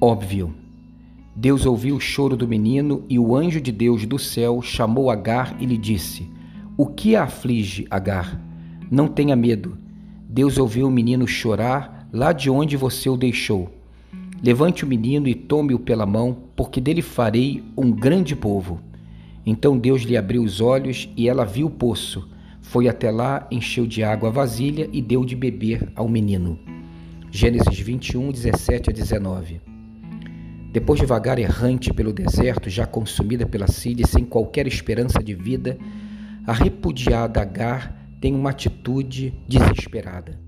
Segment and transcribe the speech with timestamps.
[0.00, 0.54] óbvio.
[1.34, 5.56] Deus ouviu o choro do menino e o anjo de Deus do céu chamou Agar
[5.60, 6.28] e lhe disse:
[6.76, 8.40] O que a aflige, Agar?
[8.90, 9.76] Não tenha medo.
[10.28, 13.70] Deus ouviu o menino chorar lá de onde você o deixou.
[14.42, 18.80] Levante o menino e tome-o pela mão, porque dele farei um grande povo.
[19.44, 22.28] Então Deus lhe abriu os olhos e ela viu o poço.
[22.60, 26.58] Foi até lá, encheu de água a vasilha e deu de beber ao menino.
[27.30, 29.67] Gênesis 21, 17 a 19.
[30.70, 35.78] Depois de vagar errante pelo deserto, já consumida pela sede, sem qualquer esperança de vida,
[36.46, 40.38] a repudiada Agar tem uma atitude desesperada.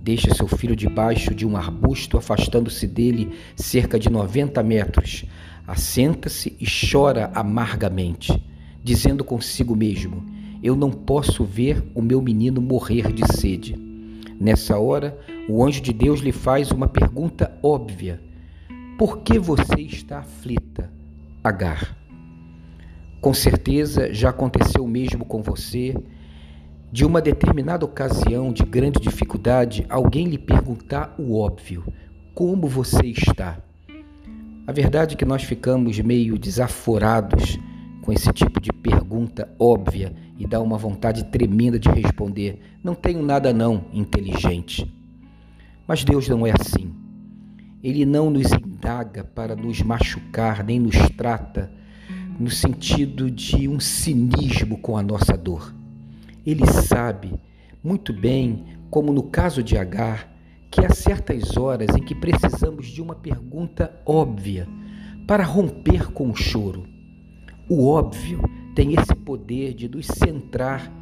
[0.00, 5.24] Deixa seu filho debaixo de um arbusto, afastando-se dele cerca de 90 metros.
[5.66, 8.40] Assenta-se e chora amargamente,
[8.84, 10.24] dizendo consigo mesmo:
[10.62, 13.76] Eu não posso ver o meu menino morrer de sede.
[14.38, 18.25] Nessa hora, o anjo de Deus lhe faz uma pergunta óbvia
[18.98, 20.90] por que você está aflita,
[21.44, 21.96] Agar?
[23.20, 25.94] Com certeza já aconteceu o mesmo com você.
[26.90, 31.84] De uma determinada ocasião de grande dificuldade, alguém lhe perguntar o óbvio:
[32.34, 33.58] como você está?
[34.66, 37.58] A verdade é que nós ficamos meio desaforados
[38.02, 43.22] com esse tipo de pergunta óbvia e dá uma vontade tremenda de responder: não tenho
[43.22, 44.90] nada não, inteligente.
[45.86, 47.05] Mas Deus não é assim.
[47.82, 51.70] Ele não nos indaga para nos machucar, nem nos trata
[52.38, 55.74] no sentido de um cinismo com a nossa dor.
[56.44, 57.32] Ele sabe
[57.82, 60.32] muito bem, como no caso de Agar,
[60.70, 64.68] que há certas horas em que precisamos de uma pergunta óbvia
[65.26, 66.84] para romper com o choro.
[67.68, 68.42] O óbvio
[68.74, 70.92] tem esse poder de nos centrar,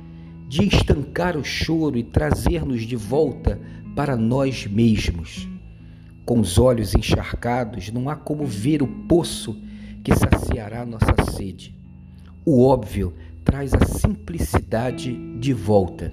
[0.49, 3.61] de estancar o choro e trazer-nos de volta
[3.97, 5.49] para nós mesmos.
[6.25, 9.61] Com os olhos encharcados, não há como ver o poço
[10.03, 11.77] que saciará nossa sede.
[12.45, 16.13] O óbvio traz a simplicidade de volta.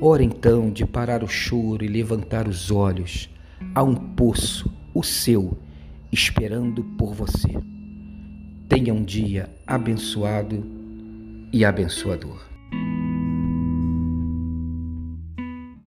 [0.00, 3.28] Hora então de parar o choro e levantar os olhos.
[3.74, 5.58] Há um poço, o seu,
[6.10, 7.48] esperando por você.
[8.68, 10.64] Tenha um dia abençoado
[11.52, 12.57] e abençoador.